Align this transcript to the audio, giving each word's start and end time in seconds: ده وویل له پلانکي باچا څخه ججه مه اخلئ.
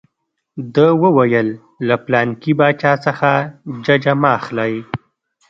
ده 0.75 0.87
وویل 1.03 1.47
له 1.87 1.95
پلانکي 2.05 2.53
باچا 2.59 2.93
څخه 3.05 3.31
ججه 3.85 4.13
مه 4.21 4.29
اخلئ. 4.39 4.73